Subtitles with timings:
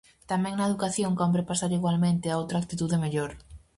[0.31, 3.31] Tamén na educación cómpre pasar igualmente a outra actitude mellor.